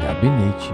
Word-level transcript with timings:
Gabinete. 0.00 0.72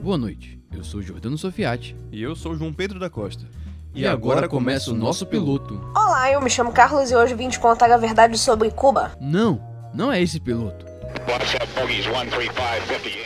Boa 0.00 0.16
noite, 0.16 0.60
eu 0.72 0.84
sou 0.84 1.02
Jordano 1.02 1.36
Sofiati 1.36 1.96
E 2.12 2.22
eu 2.22 2.36
sou 2.36 2.52
o 2.52 2.56
João 2.56 2.72
Pedro 2.72 3.00
da 3.00 3.10
Costa. 3.10 3.44
e, 3.92 4.06
agora 4.06 4.48
começa 4.48 4.92
o 4.92 4.94
nosso 4.94 5.26
piloto. 5.26 5.80
Olá, 5.96 6.30
eu 6.30 6.40
me 6.40 6.48
chamo 6.48 6.70
Carlos 6.70 7.10
e 7.10 7.16
hoje 7.16 7.34
vim 7.34 7.48
te 7.48 7.58
contar 7.58 7.90
a 7.90 7.96
verdade 7.96 8.38
sobre 8.38 8.70
Cuba. 8.70 9.16
Não, 9.20 9.60
não 9.92 10.12
é 10.12 10.22
esse 10.22 10.38
piloto. 10.38 10.86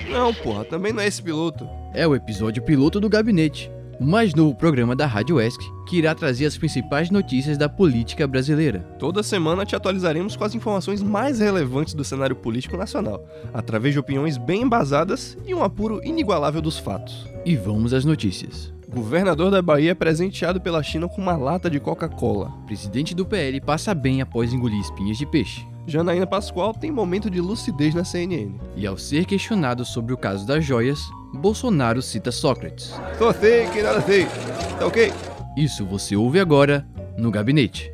Não, 0.09 0.33
porra, 0.33 0.65
também 0.65 0.91
não 0.91 1.03
é 1.03 1.07
esse 1.07 1.23
piloto. 1.23 1.78
É 1.95 2.07
o 2.07 2.15
episódio 2.15 2.63
piloto 2.63 3.01
do 3.01 3.09
Gabinete, 3.09 3.71
o 3.99 4.05
mais 4.05 4.35
novo 4.35 4.55
programa 4.55 4.95
da 4.95 5.07
Rádio 5.07 5.41
ESC 5.41 5.59
que 5.89 5.97
irá 5.97 6.15
trazer 6.15 6.45
as 6.45 6.57
principais 6.59 7.11
notícias 7.11 7.57
da 7.57 7.67
política 7.67 8.27
brasileira. 8.27 8.81
Toda 8.99 9.23
semana 9.23 9.65
te 9.65 9.75
atualizaremos 9.75 10.37
com 10.37 10.45
as 10.45 10.55
informações 10.55 11.03
mais 11.03 11.41
relevantes 11.41 11.95
do 11.95 12.05
cenário 12.05 12.37
político 12.37 12.77
nacional, 12.77 13.25
através 13.55 13.95
de 13.95 14.01
opiniões 14.01 14.37
bem 14.37 14.63
embasadas 14.63 15.37
e 15.47 15.55
um 15.55 15.65
apuro 15.65 16.01
inigualável 16.05 16.61
dos 16.61 16.79
fatos. 16.79 17.27
E 17.45 17.57
vamos 17.57 17.95
às 17.95 18.05
notícias. 18.05 18.71
Governador 18.87 19.51
da 19.51 19.63
Bahia 19.63 19.93
é 19.93 19.95
presenteado 19.95 20.61
pela 20.61 20.83
China 20.83 21.09
com 21.09 21.23
uma 21.23 21.37
lata 21.37 21.71
de 21.71 21.81
Coca-Cola. 21.81 22.53
Presidente 22.67 23.15
do 23.15 23.25
PL 23.25 23.61
passa 23.63 23.95
bem 23.95 24.21
após 24.21 24.53
engolir 24.53 24.79
espinhas 24.79 25.17
de 25.17 25.25
peixe. 25.25 25.67
Janaína 25.89 26.27
Pascoal 26.27 26.75
tem 26.75 26.93
momento 26.93 27.31
de 27.31 27.41
lucidez 27.41 27.95
na 27.95 28.05
CNN. 28.05 28.61
E 28.77 28.87
ao 28.87 28.99
ser 28.99 29.25
questionado 29.25 29.87
sobre 29.87 30.13
o 30.13 30.19
caso 30.19 30.47
das 30.47 30.63
joias, 30.63 31.01
Bolsonaro 31.33 32.03
cita 32.03 32.31
Sócrates. 32.31 32.93
Tô 33.17 33.33
fake, 33.33 33.81
nada 33.81 34.03
fake. 34.03 34.31
Tá 34.79 34.87
ok? 34.87 35.11
Isso 35.57 35.87
você 35.87 36.15
ouve 36.15 36.39
agora 36.39 36.87
no 37.17 37.31
Gabinete. 37.31 37.91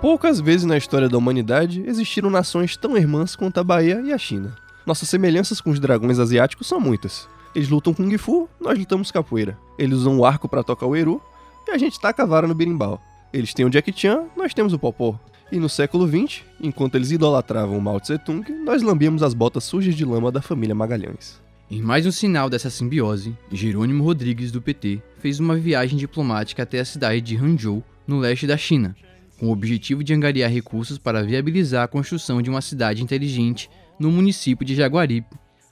Poucas 0.00 0.40
vezes 0.40 0.66
na 0.66 0.76
história 0.76 1.08
da 1.08 1.16
humanidade 1.16 1.84
existiram 1.86 2.30
nações 2.30 2.76
tão 2.76 2.96
irmãs 2.96 3.36
quanto 3.36 3.58
a 3.60 3.64
Bahia 3.64 4.00
e 4.04 4.12
a 4.12 4.18
China. 4.18 4.56
Nossas 4.84 5.08
semelhanças 5.08 5.60
com 5.60 5.70
os 5.70 5.78
dragões 5.78 6.18
asiáticos 6.18 6.66
são 6.66 6.80
muitas. 6.80 7.28
Eles 7.54 7.68
lutam 7.68 7.94
Kung 7.94 8.18
Fu, 8.18 8.48
nós 8.60 8.78
lutamos 8.78 9.12
capoeira. 9.12 9.56
Eles 9.78 9.98
usam 9.98 10.18
o 10.18 10.24
arco 10.24 10.48
para 10.48 10.64
tocar 10.64 10.86
o 10.86 10.96
Eru 10.96 11.22
e 11.68 11.70
a 11.70 11.78
gente 11.78 12.00
taca 12.00 12.24
a 12.24 12.26
vara 12.26 12.48
no 12.48 12.54
birimbau. 12.54 13.00
Eles 13.32 13.54
têm 13.54 13.64
o 13.64 13.70
Jack 13.70 13.92
Chan, 13.96 14.24
nós 14.36 14.52
temos 14.52 14.72
o 14.72 14.78
Popó. 14.78 15.18
E 15.52 15.58
no 15.58 15.68
século 15.68 16.08
XX, 16.08 16.42
enquanto 16.60 16.96
eles 16.96 17.12
idolatravam 17.12 17.80
Mao 17.80 18.00
Tse 18.00 18.18
Tung, 18.18 18.44
nós 18.64 18.82
lambíamos 18.82 19.22
as 19.22 19.34
botas 19.34 19.64
sujas 19.64 19.94
de 19.94 20.04
lama 20.04 20.32
da 20.32 20.42
família 20.42 20.74
Magalhães. 20.74 21.40
Em 21.70 21.80
mais 21.80 22.06
um 22.06 22.12
sinal 22.12 22.50
dessa 22.50 22.70
simbiose, 22.70 23.36
Jerônimo 23.52 24.02
Rodrigues, 24.02 24.50
do 24.50 24.60
PT, 24.60 25.00
fez 25.18 25.38
uma 25.38 25.56
viagem 25.56 25.96
diplomática 25.96 26.62
até 26.62 26.80
a 26.80 26.84
cidade 26.84 27.20
de 27.20 27.36
Hangzhou, 27.36 27.82
no 28.06 28.18
leste 28.18 28.46
da 28.46 28.56
China, 28.56 28.96
com 29.38 29.46
o 29.46 29.52
objetivo 29.52 30.02
de 30.02 30.12
angariar 30.12 30.50
recursos 30.50 30.98
para 30.98 31.22
viabilizar 31.22 31.84
a 31.84 31.88
construção 31.88 32.42
de 32.42 32.50
uma 32.50 32.60
cidade 32.60 33.02
inteligente 33.02 33.70
no 33.98 34.10
município 34.10 34.64
de 34.64 34.74
Jaguaribe, 34.74 35.26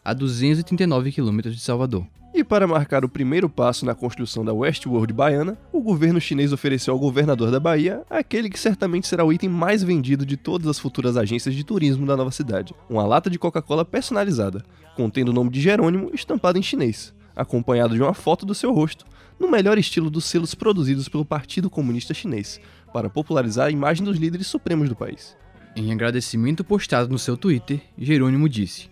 a 0.05 0.13
239 0.13 1.13
quilômetros 1.13 1.55
de 1.55 1.61
Salvador. 1.61 2.07
E 2.35 2.43
para 2.43 2.67
marcar 2.67 3.05
o 3.05 3.11
primeiro 3.11 3.47
passo 3.47 3.85
na 3.85 3.95
construção 3.95 4.43
da 4.43 4.55
Westworld 4.55 5.13
baiana, 5.13 5.59
o 5.71 5.83
governo 5.83 6.19
chinês 6.19 6.51
ofereceu 6.51 6.95
ao 6.95 6.99
governador 6.99 7.51
da 7.51 7.61
Bahia 7.61 8.03
aquele 8.09 8.49
que 8.49 8.59
certamente 8.59 9.07
será 9.07 9.23
o 9.23 9.31
item 9.31 9.51
mais 9.51 9.83
vendido 9.83 10.25
de 10.25 10.39
todas 10.39 10.67
as 10.67 10.79
futuras 10.79 11.19
agências 11.19 11.55
de 11.55 11.63
turismo 11.63 12.07
da 12.07 12.17
nova 12.17 12.31
cidade: 12.31 12.75
uma 12.89 13.05
lata 13.05 13.29
de 13.29 13.39
Coca-Cola 13.39 13.85
personalizada, 13.85 14.65
contendo 14.97 15.29
o 15.29 15.35
nome 15.35 15.51
de 15.51 15.61
Jerônimo 15.61 16.11
estampado 16.15 16.59
em 16.59 16.63
chinês, 16.63 17.15
acompanhado 17.37 17.95
de 17.95 18.03
uma 18.03 18.15
foto 18.15 18.47
do 18.47 18.55
seu 18.55 18.73
rosto, 18.73 19.05
no 19.39 19.51
melhor 19.51 19.77
estilo 19.77 20.09
dos 20.09 20.25
selos 20.25 20.55
produzidos 20.55 21.11
pelo 21.11 21.27
Partido 21.27 21.69
Comunista 21.69 22.15
Chinês, 22.15 22.59
para 22.95 23.11
popularizar 23.11 23.67
a 23.67 23.71
imagem 23.71 24.07
dos 24.07 24.17
líderes 24.17 24.47
supremos 24.47 24.89
do 24.89 24.97
país. 24.97 25.37
Em 25.77 25.93
agradecimento 25.93 26.65
postado 26.65 27.11
no 27.11 27.19
seu 27.19 27.37
Twitter, 27.37 27.81
Jerônimo 27.99 28.49
disse. 28.49 28.89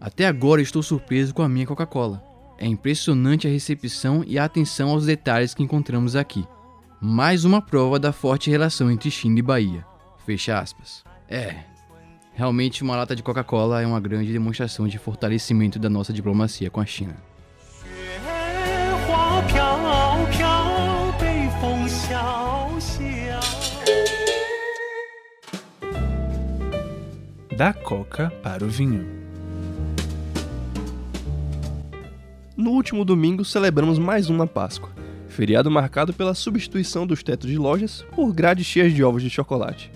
Até 0.00 0.26
agora 0.26 0.60
estou 0.60 0.82
surpreso 0.82 1.32
com 1.34 1.42
a 1.42 1.48
minha 1.48 1.66
Coca-Cola. 1.66 2.22
É 2.58 2.66
impressionante 2.66 3.46
a 3.46 3.50
recepção 3.50 4.24
e 4.26 4.38
a 4.38 4.44
atenção 4.44 4.90
aos 4.90 5.06
detalhes 5.06 5.54
que 5.54 5.62
encontramos 5.62 6.14
aqui. 6.14 6.46
Mais 7.00 7.44
uma 7.44 7.60
prova 7.60 7.98
da 7.98 8.12
forte 8.12 8.50
relação 8.50 8.90
entre 8.90 9.10
China 9.10 9.38
e 9.38 9.42
Bahia. 9.42 9.84
Fecha 10.24 10.58
aspas. 10.58 11.04
É. 11.28 11.56
Realmente 12.34 12.82
uma 12.82 12.96
lata 12.96 13.14
de 13.14 13.22
Coca-Cola 13.22 13.82
é 13.82 13.86
uma 13.86 14.00
grande 14.00 14.32
demonstração 14.32 14.88
de 14.88 14.98
fortalecimento 14.98 15.78
da 15.78 15.88
nossa 15.88 16.12
diplomacia 16.12 16.70
com 16.70 16.80
a 16.80 16.86
China. 16.86 17.16
Da 27.56 27.72
coca 27.72 28.32
para 28.42 28.64
o 28.64 28.68
vinho. 28.68 29.06
No 32.56 32.70
último 32.72 33.04
domingo 33.04 33.44
celebramos 33.44 33.96
mais 33.96 34.28
uma 34.28 34.44
Páscoa, 34.44 34.90
feriado 35.28 35.70
marcado 35.70 36.12
pela 36.12 36.34
substituição 36.34 37.06
dos 37.06 37.22
tetos 37.22 37.48
de 37.48 37.56
lojas 37.56 38.04
por 38.12 38.32
grades 38.32 38.66
cheias 38.66 38.92
de 38.92 39.04
ovos 39.04 39.22
de 39.22 39.30
chocolate, 39.30 39.88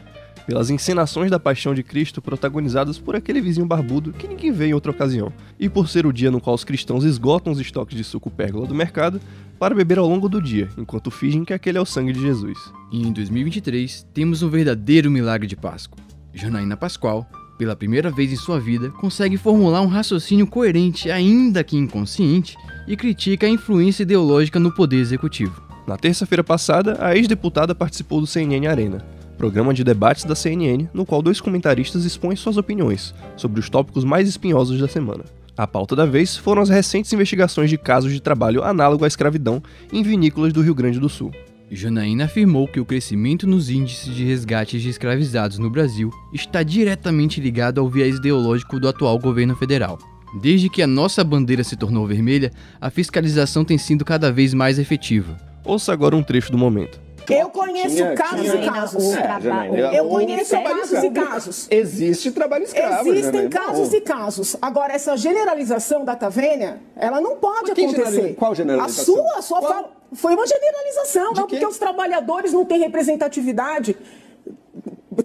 pelas 0.47 0.71
encenações 0.71 1.33
da 1.33 1.41
Paixão 1.41 1.75
de 1.75 1.83
Cristo 1.83 2.23
protagonizadas 2.23 2.97
por 2.97 3.17
aquele 3.17 3.41
vizinho 3.41 3.67
barbudo 3.67 4.13
que 4.13 4.29
ninguém 4.29 4.53
vê 4.53 4.67
em 4.67 4.75
outra 4.75 4.93
ocasião, 4.93 5.33
e 5.59 5.69
por 5.69 5.89
ser 5.89 6.07
o 6.07 6.13
dia 6.13 6.31
no 6.31 6.41
qual 6.41 6.55
os 6.55 6.63
cristãos 6.63 7.03
esgotam 7.03 7.53
os 7.53 7.59
estoques 7.59 7.97
de 7.97 8.05
suco 8.05 8.31
pérgola 8.31 8.69
do 8.69 8.75
mercado 8.75 9.21
para 9.59 9.75
beber 9.75 9.99
ao 9.99 10.07
longo 10.07 10.29
do 10.29 10.41
dia, 10.41 10.69
enquanto 10.79 11.11
fingem 11.11 11.45
que 11.45 11.53
aquele 11.53 11.79
é 11.79 11.81
o 11.81 11.85
sangue 11.85 12.13
de 12.13 12.21
Jesus. 12.21 12.57
E 12.93 13.05
em 13.05 13.13
2023 13.13 14.07
temos 14.15 14.45
um 14.45 14.49
verdadeiro 14.49 15.11
milagre 15.11 15.49
de 15.49 15.57
Páscoa. 15.57 15.99
Janaína 16.33 16.77
Pascoal, 16.77 17.29
pela 17.59 17.75
primeira 17.75 18.11
vez 18.11 18.33
em 18.33 18.37
sua 18.37 18.61
vida, 18.61 18.91
consegue 18.91 19.37
formular 19.37 19.83
um 19.83 19.87
raciocínio 19.87 20.47
coerente, 20.47 21.11
ainda 21.11 21.65
que 21.65 21.77
inconsciente, 21.77 22.57
e 22.87 22.97
critica 22.97 23.47
a 23.47 23.51
influência 23.51 24.05
ideológica 24.05 24.61
no 24.61 24.73
poder 24.73 24.99
executivo. 24.99 25.61
Na 25.87 25.97
terça-feira 25.97 26.45
passada, 26.45 26.97
a 27.01 27.17
ex-deputada 27.17 27.75
participou 27.75 28.21
do 28.21 28.27
CNN 28.27 28.67
Arena, 28.69 29.05
programa 29.37 29.75
de 29.75 29.83
debates 29.83 30.25
da 30.25 30.35
CNN, 30.35 30.89
no 30.95 31.05
qual 31.05 31.21
dois 31.21 31.41
comentaristas 31.41 32.05
expõem 32.05 32.37
suas 32.37 32.57
opiniões 32.57 33.15
sobre 33.37 33.59
os 33.59 33.69
tópicos 33.69 34.05
mais 34.05 34.29
espinhosos 34.29 34.81
da 34.81 34.87
semana. 34.87 35.25
A 35.57 35.67
pauta 35.67 35.97
da 35.97 36.07
vez 36.07 36.37
foram 36.37 36.63
as 36.63 36.69
recentes 36.69 37.13
investigações 37.13 37.69
de 37.69 37.77
casos 37.77 38.13
de 38.13 38.21
trabalho 38.21 38.63
análogo 38.63 39.05
à 39.05 39.09
escravidão 39.09 39.61
em 39.93 40.05
vinícolas 40.05 40.53
do 40.53 40.61
Rio 40.61 40.75
Grande 40.75 41.01
do 41.01 41.09
Sul. 41.09 41.33
Janaína 41.71 42.25
afirmou 42.25 42.67
que 42.67 42.81
o 42.81 42.85
crescimento 42.85 43.47
nos 43.47 43.69
índices 43.69 44.15
de 44.15 44.25
resgates 44.25 44.81
de 44.81 44.89
escravizados 44.89 45.59
no 45.59 45.69
Brasil 45.69 46.11
está 46.33 46.63
diretamente 46.63 47.41
ligado 47.41 47.79
ao 47.81 47.89
viés 47.89 48.17
ideológico 48.17 48.81
do 48.81 48.89
atual 48.89 49.19
governo 49.19 49.55
federal. 49.55 49.99
Desde 50.41 50.69
que 50.69 50.83
a 50.83 50.87
nossa 50.87 51.23
bandeira 51.23 51.63
se 51.65 51.77
tornou 51.77 52.07
vermelha, 52.07 52.51
a 52.81 52.91
fiscalização 52.91 53.65
tem 53.65 53.77
sido 53.79 54.05
cada 54.05 54.31
vez 54.33 54.55
mais 54.55 54.79
efetiva. 54.79 55.37
Ouça 55.65 55.93
agora 55.93 56.17
um 56.17 56.23
trecho 56.23 56.51
do 56.51 56.59
momento. 56.59 57.01
Eu 57.29 57.51
conheço 57.51 57.97
Tinha- 57.97 58.15
casos 58.15 58.41
tinha- 58.51 58.55
e 58.65 58.71
casos. 58.71 59.05
É, 59.13 59.41
Janaína, 59.41 59.77
Eu 59.93 60.07
o 60.07 60.09
conheço 60.09 60.49
trabalho 60.49 60.77
casos 60.79 60.93
e 61.03 61.07
escravo- 61.09 61.29
casos. 61.29 61.69
Existe 61.71 62.31
trabalho 62.31 62.65
escravo. 62.65 63.09
Existem 63.11 63.23
Janaína. 63.43 63.51
casos 63.51 63.93
e 63.93 64.01
casos. 64.01 64.57
Agora, 64.63 64.95
essa 64.95 65.15
generalização 65.15 66.07
da 66.07 66.17
Tavênia, 66.17 66.79
ela 66.97 67.21
não 67.21 67.37
pode 67.37 67.71
acontecer. 67.73 67.91
generaliza- 67.91 68.35
qual 68.35 68.55
generalização? 68.55 69.03
A 69.03 69.05
sua, 69.29 69.39
a 69.39 69.43
sua 69.43 69.61
Qual? 69.61 69.71
fala 69.75 69.98
foi 70.13 70.35
uma 70.35 70.47
generalização, 70.47 71.33
De 71.33 71.41
não 71.41 71.47
quê? 71.47 71.57
porque 71.57 71.67
os 71.67 71.79
trabalhadores 71.79 72.53
não 72.53 72.65
têm 72.65 72.79
representatividade. 72.81 73.97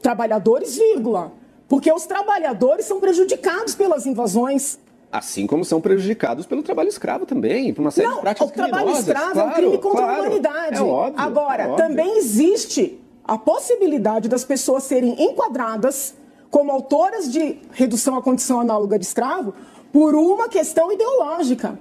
Trabalhadores, 0.01 0.75
vírgula. 0.75 1.31
Porque 1.67 1.91
os 1.91 2.05
trabalhadores 2.05 2.85
são 2.85 2.99
prejudicados 2.99 3.75
pelas 3.75 4.05
invasões. 4.05 4.79
Assim 5.11 5.45
como 5.45 5.63
são 5.63 5.79
prejudicados 5.79 6.45
pelo 6.45 6.63
trabalho 6.63 6.89
escravo 6.89 7.25
também, 7.25 7.71
por 7.73 7.81
uma 7.81 7.91
série 7.91 8.07
de 8.07 8.13
Não, 8.13 8.21
práticas 8.21 8.49
o 8.49 8.51
trabalho 8.53 8.89
escravo 8.89 9.27
é 9.27 9.29
um 9.29 9.33
Claro, 9.33 9.53
crime 9.55 9.77
contra 9.77 10.01
claro. 10.01 10.15
a 10.15 10.19
humanidade. 10.25 10.77
É 10.77 10.81
óbvio, 10.81 11.21
Agora, 11.21 11.63
é 11.63 11.67
óbvio. 11.67 11.87
também 11.87 12.17
existe 12.17 12.99
a 13.23 13.37
possibilidade 13.37 14.27
das 14.27 14.43
pessoas 14.43 14.83
serem 14.83 15.15
enquadradas 15.23 16.15
como 16.49 16.71
autoras 16.71 17.31
de 17.31 17.59
redução 17.71 18.17
à 18.17 18.21
condição 18.21 18.59
análoga 18.59 18.97
de 18.97 19.05
escravo 19.05 19.53
por 19.91 20.15
uma 20.15 20.49
questão 20.49 20.91
ideológica. 20.91 21.77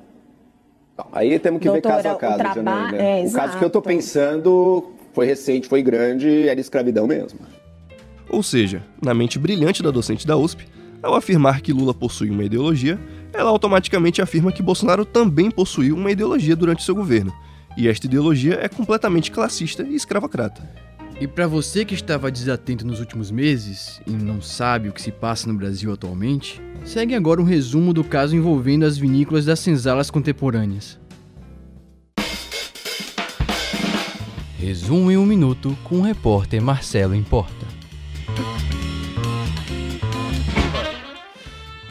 Bom, 1.04 1.08
Aí 1.12 1.38
temos 1.38 1.60
que 1.60 1.69
ver 1.69 1.81
Doutora, 1.81 1.96
caso 2.02 2.08
a 2.08 2.12
o 2.14 2.19
caso, 2.19 2.38
traba- 2.38 2.54
Janaína. 2.54 2.96
é, 2.99 3.25
o 3.26 3.32
caso 3.32 3.58
que 3.58 3.64
eu 3.64 3.70
tô 3.70 3.78
exato. 3.81 3.88
pensando 3.88 4.90
foi 5.12 5.26
recente, 5.26 5.69
foi 5.69 5.82
grande, 5.82 6.49
era 6.49 6.60
escravidão 6.60 7.06
mesmo. 7.06 7.40
Ou 8.28 8.43
seja, 8.43 8.82
na 9.02 9.12
mente 9.12 9.38
brilhante 9.38 9.82
da 9.82 9.90
docente 9.90 10.26
da 10.26 10.37
USP, 10.37 10.66
ao 11.02 11.14
afirmar 11.14 11.60
que 11.60 11.72
Lula 11.72 11.93
possui 11.93 12.31
uma 12.31 12.44
ideologia, 12.44 12.99
ela 13.32 13.50
automaticamente 13.50 14.22
afirma 14.22 14.52
que 14.52 14.62
Bolsonaro 14.62 15.04
também 15.04 15.50
possuiu 15.50 15.96
uma 15.96 16.10
ideologia 16.10 16.54
durante 16.56 16.82
seu 16.84 16.94
governo, 16.94 17.32
e 17.76 17.88
esta 17.88 18.06
ideologia 18.06 18.58
é 18.62 18.69
completamente 18.69 19.31
classista 19.31 19.82
e 19.82 19.94
escravocrata. 19.94 20.62
E 21.20 21.26
para 21.26 21.46
você 21.46 21.84
que 21.84 21.94
estava 21.94 22.31
desatento 22.31 22.87
nos 22.87 23.00
últimos 23.00 23.31
meses 23.31 24.00
e 24.06 24.10
não 24.10 24.40
sabe 24.40 24.88
o 24.88 24.93
que 24.93 25.00
se 25.02 25.12
passa 25.12 25.46
no 25.46 25.55
Brasil 25.55 25.93
atualmente, 25.93 26.60
segue 26.84 27.14
agora 27.14 27.40
um 27.40 27.44
resumo 27.44 27.93
do 27.93 28.05
caso 28.05 28.37
envolvendo 28.37 28.84
as 28.84 28.99
vinícolas 28.99 29.44
das 29.44 29.61
senzalas 29.61 30.11
contemporâneas. 30.11 30.99
Resumo 34.58 35.11
em 35.11 35.17
um 35.17 35.26
minuto 35.26 35.76
com 35.82 35.99
o 35.99 36.02
repórter 36.02 36.62
Marcelo 36.62 37.14
Importa. 37.14 37.81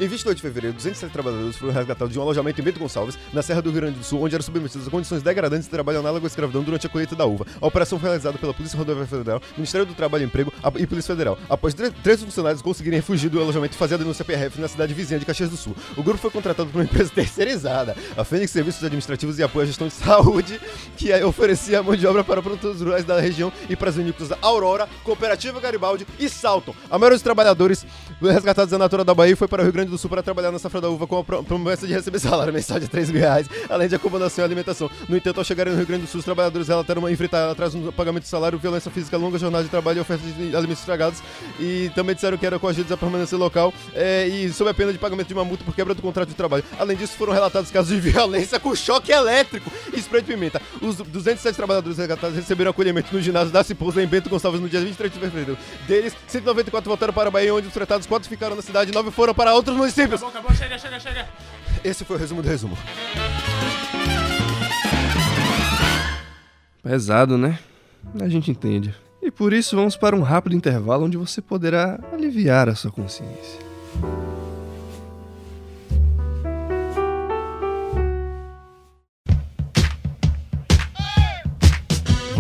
Em 0.02 0.08
22 0.08 0.36
de 0.36 0.42
fevereiro, 0.42 0.76
207 0.76 1.14
trabalhadores 1.14 1.58
foram 1.58 1.72
resgatados 1.72 2.12
de 2.12 2.18
um 2.18 2.24
alojamento 2.24 2.60
em 2.60 2.64
Bento 2.64 2.80
Gonçalves, 2.80 3.20
na 3.32 3.44
Serra 3.44 3.62
do 3.62 3.70
Rio 3.70 3.82
Grande 3.82 4.00
do 4.00 4.04
Sul, 4.04 4.20
onde 4.20 4.34
eram 4.34 4.42
submetidos 4.42 4.88
a 4.88 4.90
condições 4.90 5.22
degradantes 5.22 5.66
de 5.66 5.70
trabalho 5.70 6.00
análogo 6.00 6.26
à 6.26 6.28
escravidão 6.28 6.64
durante 6.64 6.88
a 6.88 6.90
colheita 6.90 7.16
da 7.16 7.24
uva. 7.24 7.46
A 7.62 7.68
operação 7.68 8.00
foi 8.00 8.10
realizada 8.10 8.36
pela 8.36 8.52
Polícia 8.52 8.76
Rodoviária 8.80 9.08
Federal, 9.08 9.40
Ministério 9.56 9.86
do 9.86 9.94
Trabalho 9.94 10.24
e 10.24 10.26
Emprego 10.26 10.52
e 10.80 10.88
Polícia 10.88 11.14
Federal. 11.14 11.38
Após 11.48 11.76
três 11.76 12.20
funcionários 12.24 12.64
conseguirem 12.64 13.00
fugir 13.00 13.30
do 13.30 13.40
alojamento 13.40 13.76
e 13.76 13.78
fazer 13.78 13.94
a 13.94 13.98
denúncia 14.00 14.26
PRF 14.26 14.60
na 14.60 14.68
cidade 14.68 14.92
vizinha 14.92 15.20
de 15.20 15.26
Caxias 15.26 15.52
do 15.52 15.56
Sul. 15.56 15.76
O 15.96 16.02
grupo 16.02 16.18
foi 16.18 16.32
contratado 16.32 16.68
por 16.72 16.80
uma 16.80 16.84
empresa 16.84 17.12
terceirizada, 17.14 17.96
a 18.18 18.24
Fênix 18.24 18.50
Serviços 18.50 18.84
Administrativos 18.84 19.38
e 19.38 19.44
Apoio 19.44 19.66
à 19.66 19.68
Gestão 19.68 19.88
de 19.88 19.94
Saúde, 19.94 20.60
que 20.98 21.14
oferecia 21.24 21.84
mão 21.84 21.96
de 21.96 22.08
obra 22.08 22.24
para 22.24 22.42
produtores 22.42 22.82
rurais 22.82 23.06
da 23.06 23.20
região 23.20 23.54
e 23.70 23.76
para 23.76 23.90
as 23.90 23.98
vinícolas 23.98 24.30
da 24.30 24.38
Aurora, 24.42 24.90
Cooperativa 25.04 25.60
Garibaldi 25.60 26.08
e 26.18 26.28
Salton. 26.28 26.74
A 26.90 26.98
maioria 26.98 27.18
dos 27.18 27.24
trabalhadores 27.24 27.86
resgatados 28.20 28.72
da 28.72 28.80
Natura 28.80 29.04
da 29.04 29.14
Bahia 29.14 29.38
foi 29.38 29.48
para 29.48 29.62
o 29.62 29.64
Rio 29.64 29.72
Grande 29.72 29.91
do 29.91 29.91
Sul 29.98 30.10
para 30.10 30.24
trabalhar 30.24 30.52
nessa 30.52 30.64
safra 30.64 30.82
da 30.82 30.90
uva 30.90 31.08
com 31.08 31.20
a 31.20 31.24
promessa 31.24 31.86
de 31.86 31.94
receber 31.94 32.20
salário 32.20 32.54
mensal 32.54 32.80
de 32.80 32.88
3 32.88 33.12
mil 33.12 33.22
reais, 33.22 33.48
além 33.70 33.88
de 33.88 33.96
acomodação 33.96 34.44
e 34.44 34.46
alimentação. 34.46 34.90
No 35.08 35.18
entanto, 35.18 35.40
ao 35.40 35.44
chegarem 35.44 35.74
no 35.74 35.78
Rio 35.78 35.88
Grande 35.88 36.04
do 36.04 36.08
Sul, 36.08 36.20
os 36.20 36.26
trabalhadores 36.26 36.68
relataram 36.68 37.10
enfrentar 37.10 37.50
atraso 37.50 37.78
no 37.78 37.92
pagamento 37.92 38.24
de 38.24 38.30
salário, 38.30 38.58
violência 38.58 38.92
física, 38.92 39.18
longa 39.18 39.38
jornada 39.38 39.64
de 39.64 39.70
trabalho 39.70 39.98
e 39.98 40.02
oferta 40.02 40.24
de 40.26 40.56
alimentos 40.56 40.80
estragados. 40.80 41.22
E 41.60 41.92
também 41.96 42.16
disseram 42.16 42.38
que 42.38 42.46
eram 42.46 42.60
coagidos 42.60 42.92
a 42.92 42.98
permanecer 42.98 43.38
local 43.38 43.74
é, 43.94 44.28
e 44.28 44.52
sob 44.54 44.70
a 44.70 44.74
pena 44.74 44.92
de 44.92 45.00
pagamento 45.00 45.28
de 45.28 45.34
uma 45.34 45.46
multa 45.46 45.64
por 45.64 45.76
quebra 45.76 45.94
do 45.94 46.02
contrato 46.02 46.30
de 46.30 46.36
trabalho. 46.36 46.64
Além 46.80 46.96
disso, 46.96 47.14
foram 47.18 47.34
relatados 47.34 47.72
casos 47.72 47.90
de 47.90 48.00
violência 48.12 48.60
com 48.60 48.76
choque 48.76 49.12
elétrico 49.12 49.72
e 49.94 50.00
spray 50.00 50.22
de 50.22 50.28
pimenta. 50.28 50.62
Os 50.82 50.98
207 50.98 51.56
trabalhadores 51.56 51.98
resgatados 51.98 52.36
receberam 52.36 52.72
acolhimento 52.72 53.14
no 53.14 53.22
ginásio 53.22 53.52
da 53.52 53.64
Cipusa 53.64 54.02
em 54.02 54.08
Bento 54.08 54.30
Gonçalves 54.30 54.62
no 54.62 54.70
dia 54.70 54.80
23 54.80 55.14
de 55.14 55.20
fevereiro. 55.20 55.58
Deles, 55.88 56.16
194 56.28 56.88
voltaram 56.88 57.14
para 57.14 57.28
a 57.28 57.32
Bahia, 57.32 57.54
onde 57.54 57.68
os 57.68 57.74
tratados 57.74 58.08
4 58.08 58.28
ficaram 58.28 58.56
na 58.56 58.62
cidade 58.62 58.92
e 58.92 58.94
9 58.94 59.12
foram 59.12 59.34
para 59.34 59.54
outros 59.54 59.76
municípios. 59.82 60.22
Acabou, 60.22 60.30
acabou, 60.30 60.56
chega, 60.56 60.78
chega, 60.78 61.00
chega. 61.00 61.28
Esse 61.84 62.06
foi 62.06 62.16
o 62.16 62.20
resumo 62.20 62.42
do 62.42 62.48
resumo. 62.48 62.78
Pesado, 66.84 67.38
né? 67.38 67.60
A 68.20 68.28
gente 68.28 68.50
entende. 68.52 68.94
E 69.22 69.30
por 69.30 69.54
isso 69.54 69.76
vamos 69.76 69.96
para 69.96 70.16
um 70.16 70.22
rápido 70.22 70.56
intervalo 70.56 71.06
onde 71.06 71.18
você 71.18 71.42
poderá 71.42 72.00
aliviar 72.12 72.68
a 72.70 72.76
sua 72.76 72.92
consciência. 72.92 73.60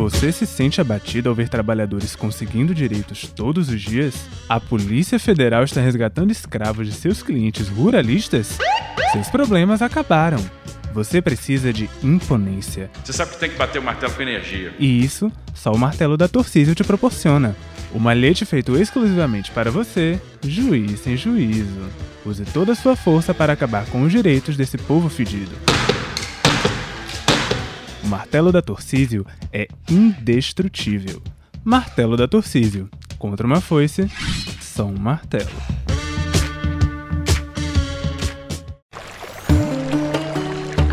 Você 0.01 0.31
se 0.31 0.47
sente 0.47 0.81
abatido 0.81 1.29
ao 1.29 1.35
ver 1.35 1.47
trabalhadores 1.47 2.15
conseguindo 2.15 2.73
direitos 2.73 3.31
todos 3.35 3.69
os 3.69 3.79
dias? 3.79 4.15
A 4.49 4.59
Polícia 4.59 5.19
Federal 5.19 5.63
está 5.63 5.79
resgatando 5.79 6.31
escravos 6.31 6.87
de 6.87 6.93
seus 6.93 7.21
clientes 7.21 7.69
ruralistas? 7.69 8.57
Seus 9.11 9.29
problemas 9.29 9.79
acabaram. 9.79 10.43
Você 10.91 11.21
precisa 11.21 11.71
de 11.71 11.87
imponência. 12.01 12.89
Você 13.03 13.13
sabe 13.13 13.33
que 13.33 13.37
tem 13.37 13.51
que 13.51 13.57
bater 13.57 13.77
o 13.77 13.83
martelo 13.83 14.11
com 14.11 14.23
energia. 14.23 14.73
E 14.79 15.03
isso 15.03 15.31
só 15.53 15.71
o 15.71 15.77
martelo 15.77 16.17
da 16.17 16.27
Torcísio 16.27 16.73
te 16.73 16.83
proporciona. 16.83 17.55
O 17.93 17.99
malhete 17.99 18.43
feito 18.43 18.75
exclusivamente 18.75 19.51
para 19.51 19.69
você, 19.69 20.19
juiz 20.41 20.99
sem 21.01 21.15
juízo. 21.15 21.87
Use 22.25 22.43
toda 22.45 22.71
a 22.71 22.75
sua 22.75 22.95
força 22.95 23.35
para 23.35 23.53
acabar 23.53 23.85
com 23.85 24.01
os 24.01 24.11
direitos 24.11 24.57
desse 24.57 24.79
povo 24.79 25.09
fedido. 25.09 25.51
Martelo 28.11 28.51
da 28.51 28.61
Torcísio 28.61 29.25
é 29.53 29.69
indestrutível. 29.89 31.21
Martelo 31.63 32.17
da 32.17 32.27
Torcísio. 32.27 32.89
Contra 33.17 33.47
uma 33.47 33.61
foice, 33.61 34.11
só 34.59 34.83
um 34.83 34.99
martelo. 34.99 35.49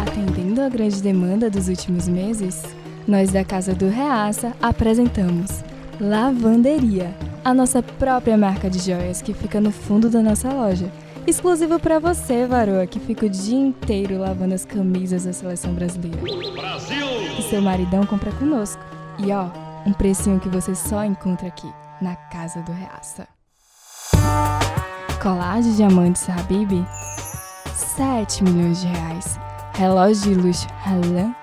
Atendendo 0.00 0.62
à 0.62 0.68
grande 0.68 1.02
demanda 1.02 1.50
dos 1.50 1.66
últimos 1.66 2.06
meses, 2.06 2.62
nós 3.04 3.32
da 3.32 3.44
Casa 3.44 3.74
do 3.74 3.88
Reaça 3.88 4.52
apresentamos 4.62 5.64
Lavanderia, 6.00 7.12
a 7.44 7.52
nossa 7.52 7.82
própria 7.82 8.38
marca 8.38 8.70
de 8.70 8.78
joias 8.78 9.20
que 9.20 9.34
fica 9.34 9.60
no 9.60 9.72
fundo 9.72 10.08
da 10.08 10.22
nossa 10.22 10.52
loja. 10.52 10.88
Exclusivo 11.28 11.78
para 11.78 11.98
você, 11.98 12.46
varoa, 12.46 12.86
que 12.86 12.98
fica 12.98 13.26
o 13.26 13.28
dia 13.28 13.58
inteiro 13.58 14.18
lavando 14.18 14.54
as 14.54 14.64
camisas 14.64 15.26
da 15.26 15.32
seleção 15.34 15.74
brasileira. 15.74 16.16
Brasil! 16.52 17.06
E 17.38 17.42
seu 17.42 17.60
maridão 17.60 18.06
compra 18.06 18.32
conosco. 18.32 18.82
E 19.18 19.30
ó, 19.30 19.50
um 19.84 19.92
precinho 19.92 20.40
que 20.40 20.48
você 20.48 20.74
só 20.74 21.04
encontra 21.04 21.46
aqui, 21.46 21.70
na 22.00 22.16
Casa 22.16 22.62
do 22.62 22.72
Reaça. 22.72 23.28
Colar 25.22 25.60
de 25.60 25.76
diamantes 25.76 26.26
Habib, 26.30 26.82
7 27.74 28.44
milhões 28.44 28.80
de 28.80 28.86
reais. 28.86 29.38
Relógio 29.74 30.32
de 30.32 30.34
luxo 30.34 30.66
Halan, 30.82 31.34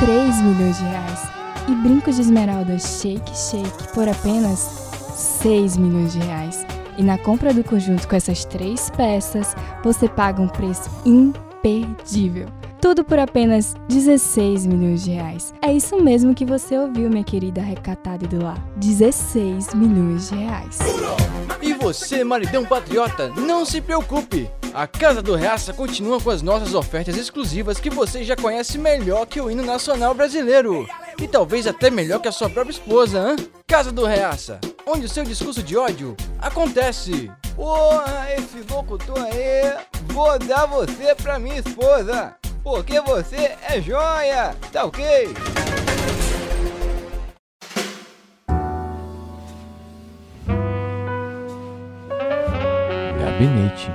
3 0.00 0.42
milhões 0.42 0.76
de 0.76 0.84
reais. 0.84 1.22
E 1.66 1.74
brincos 1.76 2.16
de 2.16 2.20
esmeralda 2.20 2.78
Shake 2.78 3.34
Shake 3.34 3.94
por 3.94 4.06
apenas 4.06 4.58
6 5.40 5.78
milhões 5.78 6.12
de 6.12 6.18
reais. 6.18 6.77
E 6.98 7.02
na 7.02 7.16
compra 7.16 7.54
do 7.54 7.62
conjunto 7.62 8.08
com 8.08 8.16
essas 8.16 8.44
três 8.44 8.90
peças, 8.90 9.54
você 9.84 10.08
paga 10.08 10.42
um 10.42 10.48
preço 10.48 10.90
imperdível. 11.06 12.48
Tudo 12.80 13.04
por 13.04 13.18
apenas 13.20 13.74
16 13.88 14.66
milhões 14.66 15.04
de 15.04 15.12
reais. 15.12 15.54
É 15.62 15.72
isso 15.72 16.00
mesmo 16.02 16.34
que 16.34 16.44
você 16.44 16.76
ouviu, 16.76 17.08
minha 17.08 17.22
querida 17.22 17.60
recatada 17.60 18.26
do 18.26 18.42
lar. 18.42 18.58
16 18.76 19.74
milhões 19.74 20.28
de 20.28 20.36
reais. 20.36 20.78
E 21.62 21.72
você, 21.74 22.24
maridão 22.24 22.64
patriota, 22.64 23.28
não 23.28 23.64
se 23.64 23.80
preocupe! 23.80 24.50
A 24.74 24.86
Casa 24.86 25.22
do 25.22 25.34
Reaça 25.34 25.72
continua 25.72 26.20
com 26.20 26.30
as 26.30 26.42
nossas 26.42 26.74
ofertas 26.74 27.16
exclusivas 27.16 27.80
que 27.80 27.90
você 27.90 28.22
já 28.22 28.36
conhece 28.36 28.76
melhor 28.76 29.26
que 29.26 29.40
o 29.40 29.50
hino 29.50 29.64
nacional 29.64 30.14
brasileiro. 30.14 30.86
E 31.20 31.26
talvez 31.26 31.66
até 31.66 31.90
melhor 31.90 32.20
que 32.20 32.28
a 32.28 32.32
sua 32.32 32.50
própria 32.50 32.72
esposa, 32.72 33.30
hein? 33.30 33.48
Casa 33.66 33.90
do 33.90 34.04
Reaça, 34.04 34.60
onde 34.88 35.04
o 35.04 35.08
seu 35.08 35.22
discurso 35.22 35.62
de 35.62 35.76
ódio 35.76 36.16
acontece. 36.40 37.30
Porra, 37.54 38.28
esse 38.32 38.64
locutor 38.72 39.18
aí, 39.18 39.84
vou 40.06 40.38
dar 40.38 40.64
você 40.66 41.14
pra 41.14 41.38
minha 41.38 41.58
esposa, 41.58 42.34
porque 42.62 42.98
você 43.02 43.56
é 43.68 43.80
joia, 43.82 44.56
tá 44.72 44.84
ok? 44.84 45.28
Gabinete. 53.20 53.90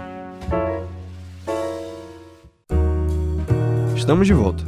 Estamos 3.95 4.27
de 4.27 4.33
volta. 4.33 4.63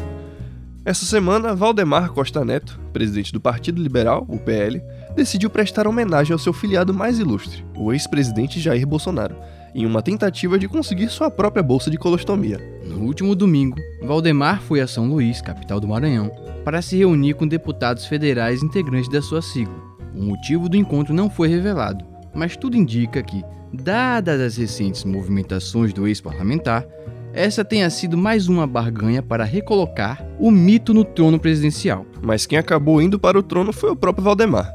Essa 0.84 1.06
semana, 1.06 1.56
Valdemar 1.56 2.12
Costa 2.12 2.46
Neto, 2.46 2.80
presidente 2.94 3.34
do 3.34 3.42
Partido 3.42 3.82
Liberal, 3.82 4.26
o 4.30 4.38
PL, 4.38 4.82
decidiu 5.16 5.50
prestar 5.50 5.88
homenagem 5.88 6.34
ao 6.34 6.40
seu 6.40 6.52
filiado 6.52 6.94
mais 6.94 7.20
ilustre, 7.20 7.66
o 7.76 7.94
ex-presidente 7.94 8.60
Jair 8.60 8.86
Bolsonaro, 8.86 9.36
em 9.74 9.86
uma 9.86 10.02
tentativa 10.02 10.60
de 10.60 10.68
conseguir 10.68 11.10
sua 11.10 11.32
própria 11.32 11.64
bolsa 11.64 11.90
de 11.90 11.98
colostomia. 11.98 12.60
No 12.86 13.06
último 13.06 13.36
domingo, 13.36 13.78
Valdemar 14.04 14.62
foi 14.62 14.82
a 14.82 14.88
São 14.88 15.08
Luís, 15.08 15.42
capital 15.42 15.80
do 15.80 15.88
Maranhão, 15.88 16.30
para 16.64 16.82
se 16.82 16.98
reunir 16.98 17.34
com 17.34 17.48
deputados 17.48 18.06
federais 18.06 18.64
integrantes 18.64 19.10
da 19.10 19.22
sua 19.22 19.42
sigla. 19.42 19.76
O 20.14 20.24
motivo 20.24 20.70
do 20.70 20.78
encontro 20.78 21.14
não 21.14 21.30
foi 21.30 21.48
revelado, 21.48 22.06
mas 22.34 22.56
tudo 22.56 22.78
indica 22.78 23.22
que, 23.22 23.44
dadas 23.74 24.40
as 24.40 24.58
recentes 24.58 25.04
movimentações 25.04 25.94
do 25.94 26.08
ex-parlamentar, 26.08 26.86
essa 27.34 27.66
tenha 27.66 27.90
sido 27.90 28.18
mais 28.18 28.48
uma 28.48 28.66
barganha 28.66 29.22
para 29.22 29.44
recolocar 29.44 30.26
o 30.40 30.50
mito 30.50 30.94
no 30.94 31.04
trono 31.04 31.38
presidencial. 31.38 32.06
Mas 32.22 32.46
quem 32.46 32.58
acabou 32.58 33.02
indo 33.02 33.20
para 33.20 33.38
o 33.38 33.44
trono 33.44 33.74
foi 33.74 33.92
o 33.92 33.96
próprio 33.96 34.24
Valdemar. 34.24 34.72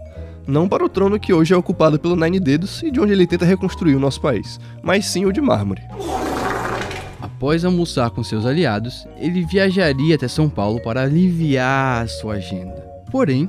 Não 0.50 0.68
para 0.68 0.84
o 0.84 0.88
trono 0.88 1.20
que 1.20 1.32
hoje 1.32 1.54
é 1.54 1.56
ocupado 1.56 1.96
pelo 1.96 2.16
Nine 2.16 2.40
Dedos 2.40 2.82
e 2.82 2.90
de 2.90 2.98
onde 2.98 3.12
ele 3.12 3.24
tenta 3.24 3.44
reconstruir 3.44 3.94
o 3.94 4.00
nosso 4.00 4.20
país, 4.20 4.58
mas 4.82 5.06
sim 5.06 5.24
o 5.24 5.32
de 5.32 5.40
mármore. 5.40 5.80
Após 7.20 7.64
almoçar 7.64 8.10
com 8.10 8.24
seus 8.24 8.44
aliados, 8.44 9.06
ele 9.16 9.44
viajaria 9.44 10.16
até 10.16 10.26
São 10.26 10.48
Paulo 10.48 10.82
para 10.82 11.02
aliviar 11.02 12.02
a 12.02 12.08
sua 12.08 12.34
agenda. 12.34 12.84
Porém, 13.12 13.48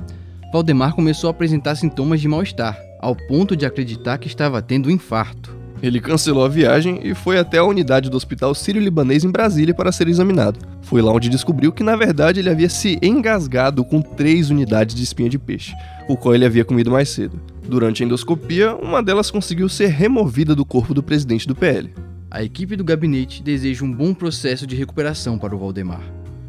Valdemar 0.52 0.94
começou 0.94 1.26
a 1.26 1.32
apresentar 1.32 1.74
sintomas 1.74 2.20
de 2.20 2.28
mal-estar, 2.28 2.78
ao 3.00 3.16
ponto 3.16 3.56
de 3.56 3.66
acreditar 3.66 4.16
que 4.18 4.28
estava 4.28 4.62
tendo 4.62 4.88
um 4.88 4.92
infarto. 4.92 5.62
Ele 5.82 6.00
cancelou 6.00 6.44
a 6.44 6.48
viagem 6.48 7.00
e 7.02 7.12
foi 7.12 7.36
até 7.36 7.58
a 7.58 7.64
unidade 7.64 8.08
do 8.08 8.16
Hospital 8.16 8.54
Sírio-Libanês 8.54 9.24
em 9.24 9.30
Brasília 9.32 9.74
para 9.74 9.90
ser 9.90 10.06
examinado. 10.06 10.60
Foi 10.82 11.02
lá 11.02 11.12
onde 11.12 11.28
descobriu 11.28 11.72
que, 11.72 11.82
na 11.82 11.96
verdade, 11.96 12.38
ele 12.38 12.48
havia 12.48 12.68
se 12.68 12.96
engasgado 13.02 13.84
com 13.84 14.00
três 14.00 14.50
unidades 14.50 14.94
de 14.94 15.02
espinha 15.02 15.28
de 15.28 15.40
peixe, 15.40 15.74
o 16.08 16.16
qual 16.16 16.34
ele 16.34 16.44
havia 16.44 16.64
comido 16.64 16.90
mais 16.90 17.08
cedo. 17.08 17.40
Durante 17.66 18.02
a 18.02 18.06
endoscopia, 18.06 18.74
uma 18.74 19.02
delas 19.02 19.30
conseguiu 19.30 19.68
ser 19.68 19.88
removida 19.88 20.54
do 20.54 20.64
corpo 20.64 20.92
do 20.92 21.02
presidente 21.02 21.46
do 21.46 21.54
PL. 21.54 21.92
A 22.30 22.42
equipe 22.42 22.76
do 22.76 22.84
gabinete 22.84 23.42
deseja 23.42 23.84
um 23.84 23.92
bom 23.92 24.14
processo 24.14 24.66
de 24.66 24.74
recuperação 24.74 25.38
para 25.38 25.54
o 25.54 25.58
Valdemar. 25.58 26.02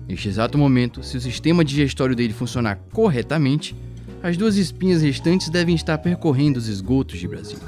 Neste 0.07 0.27
exato 0.29 0.57
momento, 0.57 1.03
se 1.03 1.17
o 1.17 1.21
sistema 1.21 1.63
digestório 1.63 2.15
dele 2.15 2.33
funcionar 2.33 2.79
corretamente, 2.91 3.75
as 4.21 4.37
duas 4.37 4.55
espinhas 4.55 5.01
restantes 5.01 5.49
devem 5.49 5.75
estar 5.75 5.97
percorrendo 5.97 6.57
os 6.57 6.69
esgotos 6.69 7.19
de 7.19 7.27
Brasília. 7.27 7.61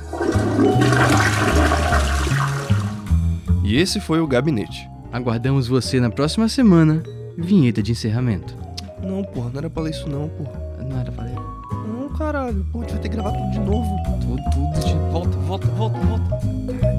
E 3.65 3.75
esse 3.75 4.00
foi 4.00 4.22
o 4.22 4.27
gabinete. 4.27 4.88
Aguardamos 5.12 5.68
você 5.68 6.00
na 6.00 6.10
próxima 6.10 6.48
semana. 6.48 7.04
Vinheta 7.38 7.84
de 7.84 7.92
encerramento. 7.92 8.56
Não, 9.04 9.24
porra, 9.24 9.50
não 9.50 9.58
era 9.60 9.70
pra 9.70 9.84
ler 9.84 9.92
isso 9.92 10.08
não, 10.08 10.30
porra. 10.30 10.58
Não 10.88 11.00
era 11.00 11.12
pra 11.12 11.25
caralho. 12.17 12.65
Gente 12.74 12.91
vai 12.91 13.01
ter 13.01 13.10
que 13.10 13.15
gravar 13.15 13.31
tudo 13.31 13.51
de 13.51 13.60
novo. 13.60 14.03
Tudo, 14.22 14.43
tudo 14.51 14.86
de 14.86 14.93
volta, 15.12 15.38
volta, 15.38 15.67
volta, 15.67 16.00
volta. 16.00 16.95